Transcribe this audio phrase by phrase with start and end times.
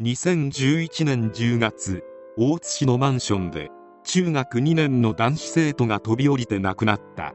[0.00, 2.04] 2011年10月
[2.36, 3.68] 大津市のマンションで
[4.04, 7.34] 中学2年の男子生徒が飛び降りて亡くなった。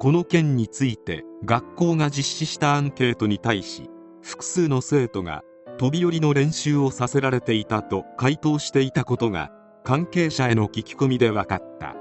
[0.00, 3.88] この件について学校が実施したアンケートに対し
[4.20, 5.42] 複数の生徒が
[5.78, 9.52] 飛び降りの練習をさせられていたと回答していたことが
[9.84, 11.94] 関係者への聞き込みで分かった。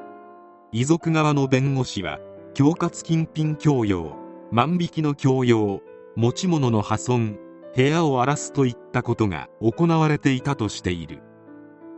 [0.71, 2.17] 遺族側の弁護士は
[2.57, 4.17] 恐喝金品強要
[4.51, 5.81] 万引きの強要
[6.15, 7.37] 持ち物の破損
[7.75, 11.21] 部屋を荒らすといったことが行われていたとしている。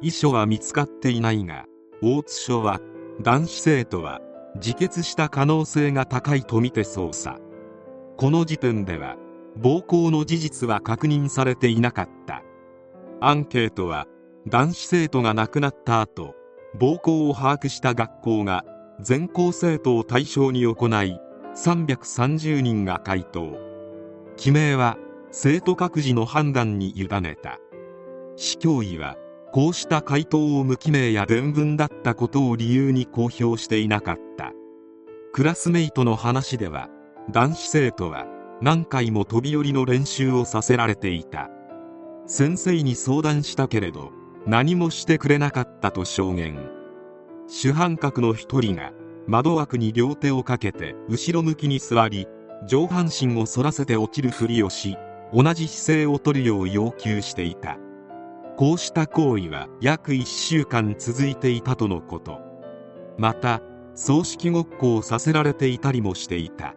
[0.01, 1.65] 遺書は見つかっていないが
[2.01, 2.79] 大津署は
[3.21, 4.21] 男子生徒は
[4.55, 7.37] 自決した可能性が高いとみて捜査。
[8.17, 9.17] この時点では
[9.55, 12.43] 暴行の事実は確認されていなかった。
[13.21, 14.07] アンケートは
[14.47, 16.33] 男子生徒が亡くなった後
[16.79, 18.63] 暴行を把握した学校が
[18.99, 21.19] 全校生徒を対象に行い
[21.55, 23.57] 330人が回答。
[24.37, 24.97] 記名は
[25.39, 27.59] 生徒各自の判断に委ねた。
[28.37, 29.17] 市教委は
[29.53, 34.51] こうした回答を無記名や伝聞だったことを理由に公表していなかった。
[35.33, 36.89] クラスメイトの話では
[37.29, 38.25] 男子生徒は
[38.63, 41.51] 何回も飛び降りの練習をさせられていた。
[42.25, 44.09] 先生に相談したけれど
[44.47, 46.67] 何もしてくれなかったと証言。
[47.47, 48.91] 主犯格の一人が
[49.27, 52.25] 窓枠に両手をかけて後ろ向きに座り
[52.67, 54.97] 上半身を反らせて落ちるふりをし
[55.33, 57.77] 同じ姿勢をとるよう要求していた。
[58.55, 62.39] こうした行為は約1週間続いていたとのこと。
[63.17, 63.61] また
[63.93, 66.75] 葬式ごっこをさせられていたりもしていた。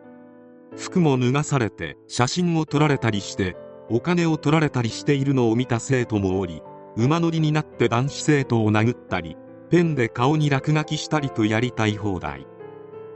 [0.76, 3.56] 服も脱がされて写真を撮られたりして
[3.88, 6.62] お金を取られたりしているのを見た生徒もおり
[6.96, 9.36] 馬乗りになって男子生徒を殴ったり
[9.70, 12.46] ペンで顔に落書きしたりとやりたい放題。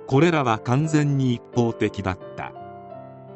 [0.06, 2.52] これらは完全に一方的だった。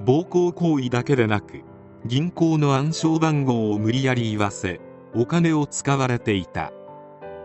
[0.04, 1.62] 暴行行為だけでなく
[2.06, 4.80] 銀行の暗証番号を無理やり言わせ
[5.14, 6.72] お金を使われていた。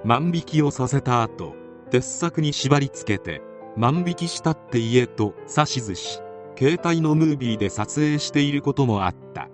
[0.05, 1.55] 万引きをさせた後
[1.89, 3.41] 鉄柵に縛り付けて
[3.78, 6.19] 万引きしたって言えと指図し
[6.57, 9.50] 携帯のムービーで撮影していることもあった。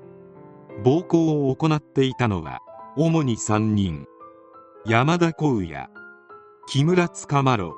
[0.83, 2.59] 暴行を行っていたのは
[2.97, 4.05] 主に3人。
[4.85, 5.89] 山田光也
[6.67, 7.71] 木村塚丸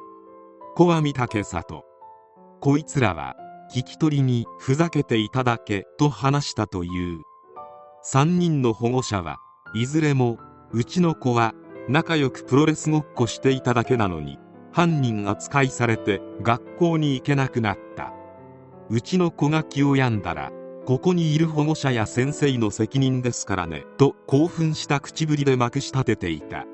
[0.75, 1.85] 小網武里。
[2.59, 3.35] こいつらは
[3.74, 7.22] 聞き取りにふざけていただけと話したという。
[8.06, 9.38] 3人の保護者は
[9.74, 10.38] いずれも
[10.74, 11.54] うちの子は
[11.88, 14.40] 仲良くプロレスごっこしていただけなのに
[14.74, 18.12] 犯人扱いされて学校に行けなくなった。
[18.90, 20.52] うちの子が気を病んだら
[20.86, 26.66] ここにいる保護者や先生の責任ですからねと興奮した口ぶりでまくし立てていた。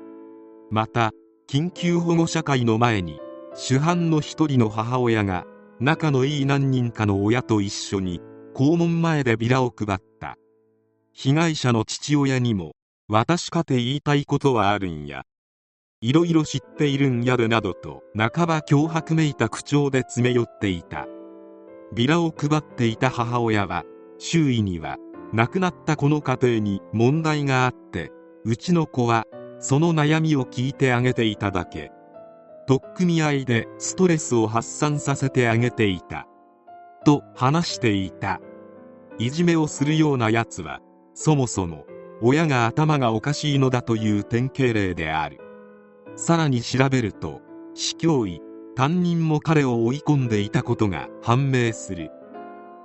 [0.70, 1.12] また
[1.48, 3.20] 緊急保護者会の前に
[3.54, 5.46] 主犯の一人の母親が
[5.80, 8.20] 仲のいい何人かの親と一緒に
[8.52, 10.36] 校門前でビラを配った。
[11.12, 12.72] 被害者の父親にも
[13.08, 15.22] 私かて言いたいことはあるんや。
[16.00, 21.06] いろいろ知っているんやでなどと半ば脅迫めいた口調で詰め寄っていた。
[21.94, 23.84] ビラを配っていた母親は
[24.18, 24.96] 周囲には
[25.32, 28.10] 亡くなったこの家庭に問題があって
[28.44, 29.26] うちの子は
[29.60, 31.92] その悩みを聞いてあげていただけ。
[32.68, 36.26] 取っ組み合いでストレスを発散させてあげていた。
[37.06, 38.42] と話していた。
[39.18, 40.80] いじめをするようなやつは
[41.14, 41.86] そもそも
[42.20, 45.38] 親が頭がおかしいのだという典型例である。
[46.14, 47.40] さらに調べると
[47.72, 48.42] 市教委
[48.76, 52.10] 担任も彼を追い込んでいたことが判明する。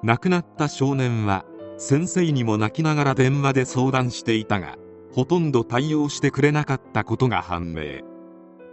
[0.01, 1.43] 亡くなった少年は
[1.77, 4.77] 先生にも泣きながら電話で相談していたが
[5.11, 7.99] ほとんど対応してくれなかったことが判明。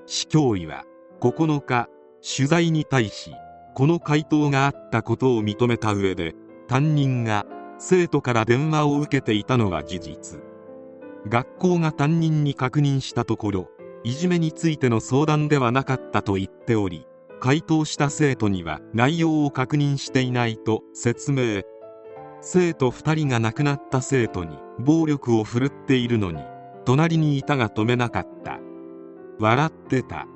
[0.06, 0.84] 市教委は
[1.20, 1.88] 9日
[2.22, 3.32] 取材に対し
[3.74, 6.34] この回答があったことを認めた上で
[6.68, 7.46] 担任が
[7.78, 10.40] 生徒から電話を受けていたのは事実。
[11.28, 13.68] 学校が担任に確認したところ
[14.04, 17.06] いじめについての相談ではなかったと言っており
[17.40, 21.62] 回答した生徒には内容を確認していないと説明。
[22.42, 26.42] 生徒2人が亡くなった生徒に暴力を振るっているのに
[26.86, 28.58] 隣にいたが止めなかった。
[29.38, 30.26] 笑ってた。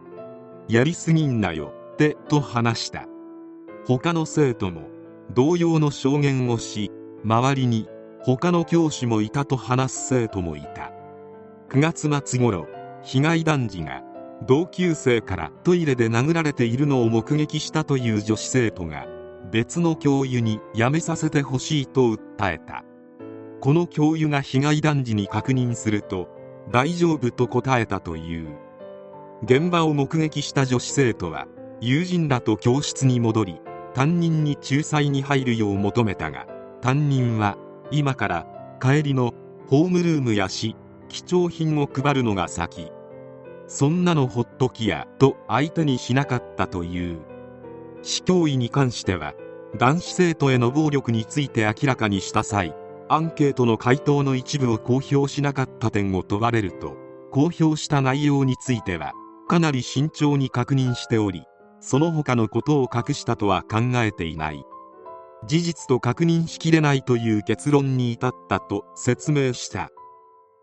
[0.69, 3.07] やりすぎんなよってと話した。
[3.87, 4.89] 他の生徒も
[5.35, 6.91] 同様の証言をし
[7.23, 7.89] 周りに
[8.23, 10.91] 他の教師もいたと話す生徒もいた。
[11.69, 12.67] 9月末頃
[13.03, 14.03] 被害男児が
[14.47, 19.07] 同級生からトイレで殴られているのを目撃したという女子生徒が
[19.51, 22.85] 別の教諭に辞めさせてほしいと訴えた。
[23.61, 26.29] この教諭が被害男児に確認すると
[26.71, 28.64] 大丈夫と答えたという。
[29.45, 31.47] 現場を目撃した女子生徒は
[31.81, 33.61] 友人らと教室に戻り
[33.93, 36.47] 担任に仲裁に入るよう求めたが
[36.81, 37.59] 担任は
[37.91, 38.47] 今から
[38.81, 39.35] 帰りの
[39.69, 40.77] ホームルームやし
[41.11, 42.91] 貴重品を配るのが先
[43.67, 47.19] そんなのほっときやと相手にしなかったという
[48.03, 49.35] 市教委に関しては
[49.77, 52.75] 男子生徒への暴力について明らかにした際
[53.11, 56.97] アンケートの回答の一部を公表しなかった点を問われると
[57.31, 59.13] 公表した内容については
[59.49, 61.45] かなり慎重に確認しており
[61.81, 64.65] その他のことを隠したとは考えていない。
[65.47, 69.91] 事実と確認しきれないという結論に至ったと説明した。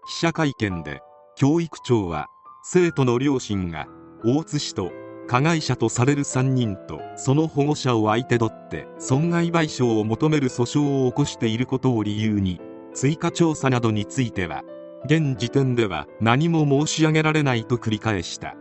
[0.07, 1.01] 記者会見で
[1.35, 2.25] 教育長は
[2.63, 3.85] 生徒の両親が
[4.25, 4.91] 大津市と
[5.27, 12.59] 加害者とされる3人とその保護者を相手取って損害賠償を求める訴訟を起こしていることを理由に
[12.95, 14.63] 追加調査などについては
[15.05, 18.55] 現時点では何も申し上げられないと繰り返した。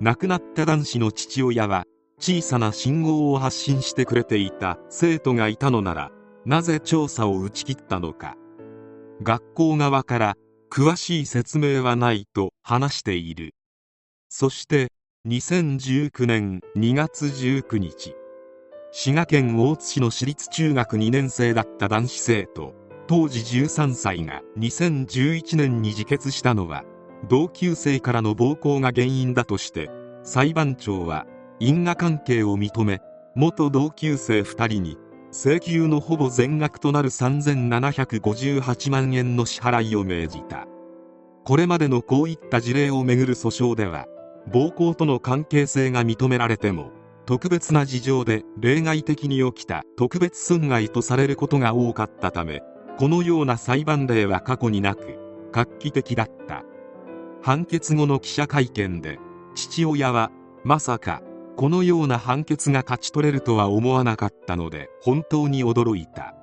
[0.00, 1.84] 亡くなった男子の父親は
[2.20, 6.10] 小さな信号を発信してくれていた生徒がいたのなら
[6.44, 8.36] なぜ調査を打ち切ったのか。
[9.22, 10.36] 学校側から
[10.70, 13.54] 詳しい説明はないと話している。
[14.28, 14.88] そして
[15.26, 18.14] 2019年2月19日
[18.92, 22.74] 滋賀県大津市の私立中学2年生だった男子生徒
[23.06, 26.84] 当時13歳が2011年に自決したのは
[27.28, 29.90] 同級生からの暴行が原因だとして
[30.22, 31.26] 裁判長は
[31.58, 33.00] 因果関係を認め
[33.34, 34.98] 元同級生2人に
[35.32, 40.66] 請求のほぼ全額となる3758万円の支払いを命じた。
[41.48, 44.06] これまでのこういった事例をめぐる訴訟では
[44.52, 46.90] 暴行との関係性が認められても
[47.24, 52.60] 特別な事情で例外的に起きた特別損害とされることが多かったため
[52.98, 55.16] このような裁判例は過去になく
[55.52, 56.64] 画期的だった。
[57.42, 59.18] 判決後の記者会見で
[59.54, 60.30] 父親は
[60.64, 61.22] まさか
[61.56, 66.34] このような判決が勝ち取れるとは思わなかったので本当に驚いた。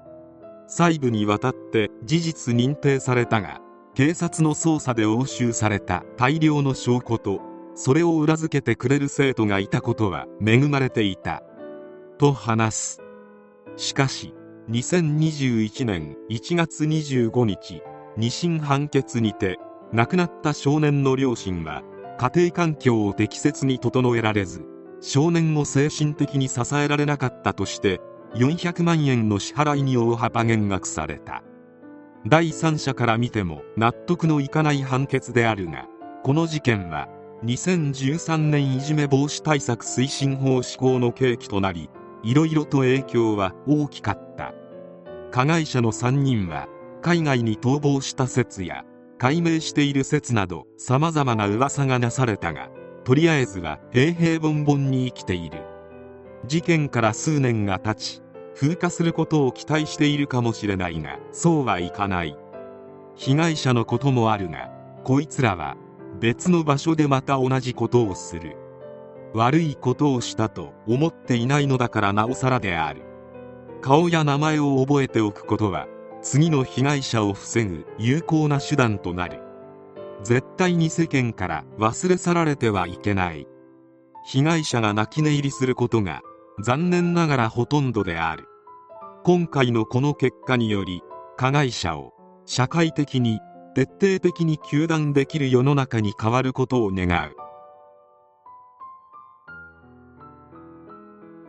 [0.68, 3.62] 細部にわたって事実認定されたが
[3.94, 7.40] 警察の捜査で押収された大量の証拠と
[7.76, 11.44] それを裏付けてくれる生徒がいたことは恵まれていた。
[12.18, 13.02] と話す。
[13.78, 14.34] しかし
[14.70, 17.84] 2021年1月25日
[18.18, 19.60] 2審判決にて
[19.94, 21.84] 亡くなった少年の両親は
[22.18, 24.66] 家庭環境を適切に整えられず
[25.02, 28.02] 少年を精神的に支えられなかったとして
[28.34, 31.44] 400万円の支払いに大幅減額された。
[32.28, 35.86] 第三者から見ても納得のいかない判決であるが
[36.24, 37.08] この事件は
[37.44, 41.90] 2013年いじめ防止対策推進法施行の契機となり
[42.24, 44.54] いろいろと影響は大きかった。
[45.32, 46.68] 加害者の3人は
[47.02, 48.84] 海外に逃亡した説や
[49.18, 52.70] 解明している説など様々な噂がなされたが
[53.06, 55.60] とりあえずは平々凡々に生きている。
[56.48, 58.22] 事件から数年が経ち
[58.56, 62.38] 風化することを期待しているかもしれないがそうはいかない。
[63.16, 64.70] 被害者のこともあるが
[65.04, 65.78] こいつらは
[66.20, 68.58] 別の場所でまた同じことをする。
[69.34, 73.02] 悪いことをしたと思っていないのだからなおさらである。
[73.82, 75.88] 顔や名前を覚えておくことは
[76.25, 79.44] 次の被害者を防ぐ有効な手段となる
[80.24, 83.45] 絶対に世間から忘れ去られてはいけない。
[84.25, 86.24] 被害者が泣き寝入りすることが
[86.63, 88.48] 残念ながらほとんどである。
[89.24, 91.04] 今回のこの結果により
[91.38, 92.13] 加害者を
[92.48, 93.39] 社会的に
[93.75, 97.36] 徹底的に糾弾できる世の中に変わることを願う。